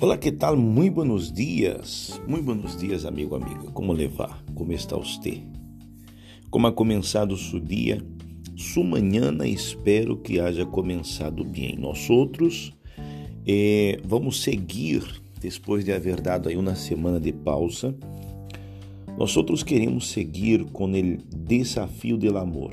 [0.00, 0.56] Olá, que tal?
[0.56, 2.20] Muito buenos dias.
[2.28, 3.68] Muito buenos dias, amigo, amiga.
[3.72, 4.44] Como levar?
[4.54, 5.42] Como está você?
[6.50, 8.00] Como ha começado seu dia?
[8.56, 11.76] Sua manhã espero que haja começado bem.
[11.76, 12.72] Nós outros
[13.44, 15.02] eh, vamos seguir
[15.40, 17.92] depois de haver dado aí uma semana de pausa.
[19.18, 22.70] Nós outros queremos seguir com o desafio do amor.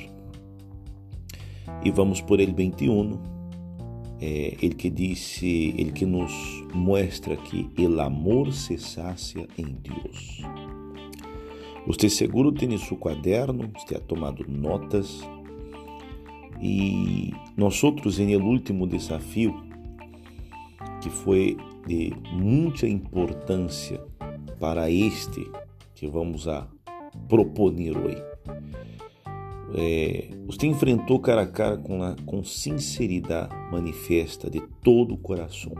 [1.83, 3.35] E vamos por el 21
[4.21, 6.32] é, ele que disse, ele que nos
[6.74, 10.41] mostra que o amor se sacia em Deus.
[11.88, 15.21] Você seguro tem seu caderno, você ha tomado notas
[16.61, 19.54] e nós outros em el último desafio
[21.02, 24.04] que foi de muita importância
[24.60, 25.46] para este
[25.93, 26.68] que vamos a
[27.27, 28.35] proponer hoje
[29.78, 35.73] é, você enfrentou cara a cara com, a, com sinceridade manifesta de todo o coração.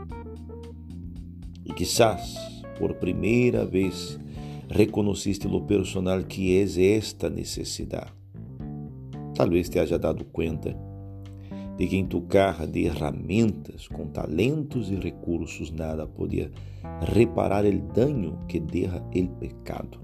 [1.64, 2.36] E quizás,
[2.78, 4.18] por primeira vez,
[4.68, 8.12] reconheciste lo personal que é esta necessidade.
[9.34, 10.76] Talvez te haja dado conta
[11.76, 16.50] de que em tu carra de ferramentas, com talentos e recursos, nada podia
[17.02, 20.00] reparar o dano que derra o pecado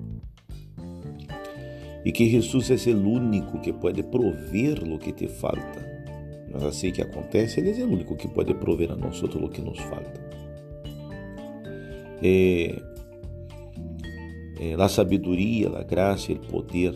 [2.04, 5.90] e que Jesus é o único que pode prover o que te falta.
[6.52, 9.60] Mas assim que acontece, Ele é o único que pode prover a nós o que
[9.60, 10.20] nos falta.
[12.22, 12.80] É,
[14.60, 16.94] é, a sabedoria, a graça o poder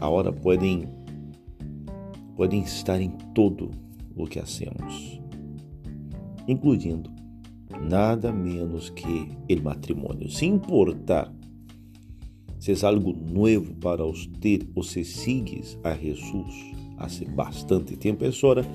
[0.00, 0.88] agora podem
[2.36, 3.70] podem estar em todo
[4.14, 5.20] o que hacemos,
[6.46, 7.10] incluindo
[7.80, 10.30] nada menos que o matrimônio.
[10.30, 11.32] Se importar
[12.72, 18.66] é algo novo para você ou se sigues a Jesus há bastante tempo, é hora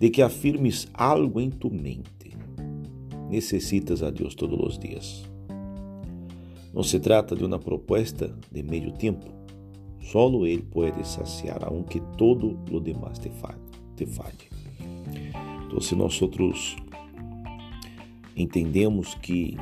[0.00, 2.36] de que afirmes algo em tu mente.
[3.30, 5.24] Necessitas a Deus todos os dias.
[6.72, 9.26] Não se trata de uma proposta de meio tempo.
[10.00, 13.58] Solo Ele pode saciar, aunque todo o demás te falle.
[13.96, 14.06] Te.
[15.66, 16.76] Então, se nós outros
[18.36, 19.56] entendemos que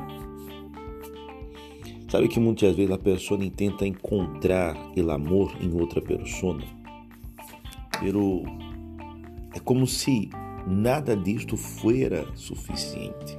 [2.14, 6.62] Sabe que muitas vezes a pessoa tenta encontrar o amor em outra pessoa,
[7.98, 8.44] pero
[9.52, 10.30] é como se
[10.64, 13.36] nada disto fuera suficiente.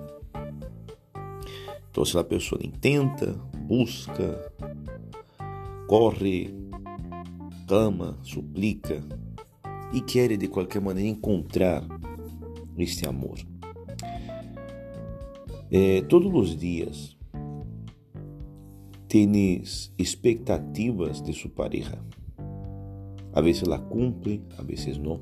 [1.90, 4.52] Então, se a pessoa tenta, busca,
[5.88, 6.54] corre,
[7.70, 9.02] clama, suplica
[9.94, 11.82] e quer de qualquer maneira encontrar
[12.78, 13.40] este amor.
[15.72, 17.15] É, todos os dias
[19.16, 22.04] tienes expectativas de su pareja.
[23.32, 25.22] A veces la cumple, a veces no.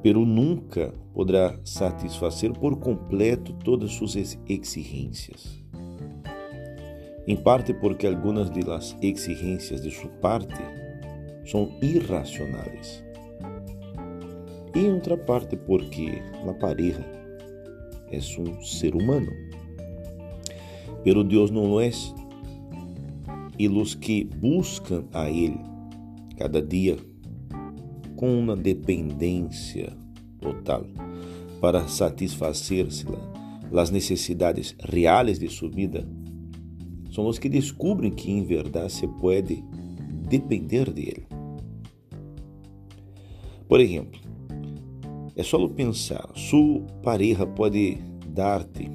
[0.00, 4.14] Pero nunca podrá satisfazer por completo todas suas
[4.46, 5.60] exigências.
[7.26, 10.62] Em parte porque algumas de las exigências de sua parte
[11.44, 13.02] são irracionais.
[14.72, 17.04] E em outra parte porque a pareja
[18.08, 19.32] é um ser humano
[21.04, 21.90] pero Deus não é.
[23.56, 25.60] E os que buscam a Ele
[26.36, 26.96] cada dia
[28.16, 29.92] com uma dependência
[30.40, 30.86] total
[31.60, 33.06] para satisfazer-se
[33.72, 36.06] as necessidades reais de sua vida,
[37.10, 39.64] são os que descobrem que em verdade se pode
[40.28, 41.26] depender dele.
[43.68, 44.20] Por exemplo,
[45.36, 47.98] é só pensar, sua pareja pode
[48.28, 48.90] dar-te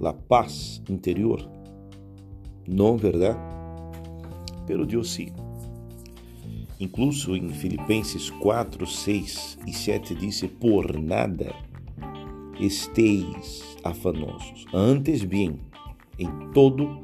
[0.00, 1.48] la paz interior.
[2.68, 3.38] Não, verdade?
[4.66, 5.28] Pero Deus sim.
[6.78, 11.54] Incluso em Filipenses 4, 6 e 7 disse: Por nada
[12.60, 15.58] esteis afanosos, antes bem,
[16.18, 17.00] em todo,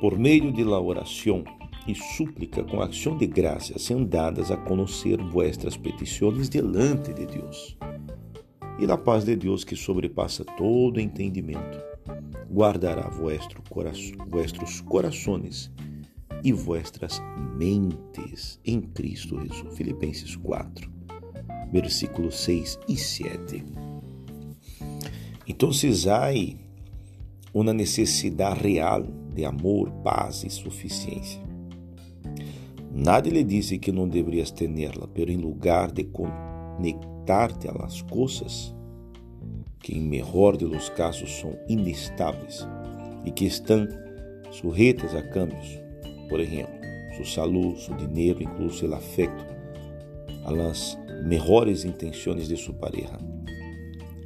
[0.00, 1.42] por meio de la oração
[1.88, 7.76] e súplica com ação de graças, dadas a conhecer vuestras petições delante de Deus.
[8.78, 11.82] E a paz de Deus, que sobrepassa todo entendimento,
[12.48, 15.70] guardará vuestro coração, vuestros corações
[16.44, 17.20] e vuestras
[17.56, 19.76] mentes em Cristo Jesus.
[19.76, 20.88] Filipenses 4,
[21.72, 23.64] versículos 6 e 7.
[25.46, 25.70] Então,
[26.12, 26.30] há
[27.52, 29.02] uma necessidade real
[29.34, 31.42] de amor, paz e suficiência.
[32.92, 38.74] Nadie lhe disse que não deverias tê-la, pero em lugar de conectar-te a las coisas,
[39.80, 42.66] que em melhor de los casos são inestáveis
[43.24, 43.86] e que estão
[44.50, 45.78] sujeitas a cambios.
[46.28, 46.74] Por exemplo,
[47.16, 49.44] sua saúde, seu dinheiro, incluso o afeto,
[50.44, 53.18] a las mejores intenções de sua pareja.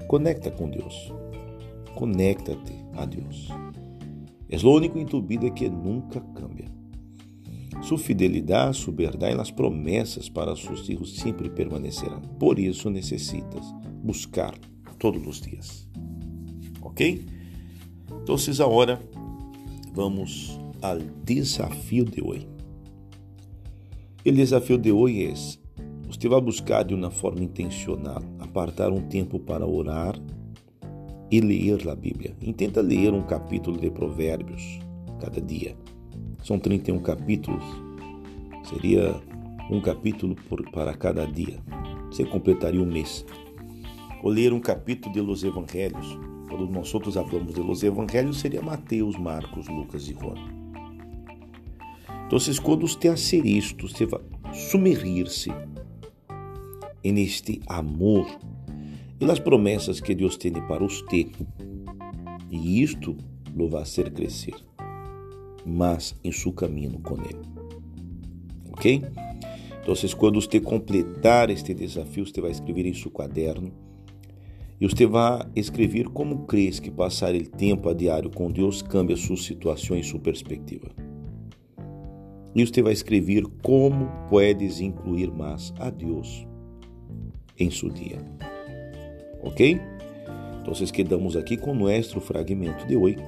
[0.07, 1.13] Conecta com Deus.
[1.97, 3.49] Conéctate a Deus.
[4.49, 6.72] É o único em tu vida que nunca cambia.
[7.83, 12.21] Sua fidelidade, sua e as promessas para seus filhos sempre permanecerão.
[12.39, 13.65] Por isso necessitas
[14.03, 14.55] buscar
[14.99, 15.89] todos os dias.
[16.81, 17.25] Ok?
[18.23, 19.01] Então, agora
[19.93, 22.49] vamos ao desafio de hoje.
[24.25, 25.35] O desafio de hoje é:
[26.07, 30.15] você vai buscar de uma forma intencional apartar um tempo para orar
[31.33, 32.37] e ler a Bíblia.
[32.41, 34.63] Intenta ler um capítulo de Provérbios
[35.19, 35.75] cada dia.
[36.43, 37.65] São 31 capítulos.
[38.65, 39.21] Seria
[39.71, 41.59] um capítulo por, para cada dia.
[42.07, 43.25] Você completaria um mês.
[44.23, 46.19] Ou ler um capítulo de Los Evangelhos.
[46.49, 50.63] Quando nós outros falamos de Los Evangelhos, seria Mateus, Marcos, Lucas e João.
[52.27, 54.21] Então, quando você hacer isto, você vai
[54.53, 55.51] sumergir-se
[57.05, 58.27] neste amor
[59.21, 61.31] e nas promessas que Deus tem para você.
[62.51, 63.17] E isto
[63.55, 64.55] lo vai fazer crescer,
[65.65, 67.41] mas em seu caminho com Ele.
[68.71, 69.03] Ok?
[69.83, 73.73] Então, quando você completar este desafio, você vai escrever em seu caderno
[74.81, 79.17] e você vai escrever como crês que passar o tempo a diário com Deus cambia
[79.17, 80.91] sua situação e sua perspectiva.
[82.55, 86.47] E você vai escrever como puedes incluir mais a Deus
[87.59, 88.19] em seu dia.
[89.43, 89.81] Ok?
[90.61, 93.19] Então, quedamos aqui com nosso fragmento de hoje.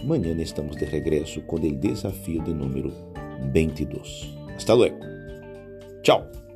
[0.00, 2.92] Amanhã estamos de regresso com o desafio de número
[3.52, 4.28] 22.
[4.56, 4.98] Hasta luego.
[6.02, 6.47] Tchau.